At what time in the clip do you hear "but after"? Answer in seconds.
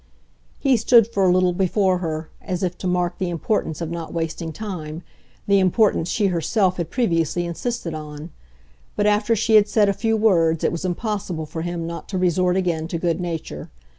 8.95-9.35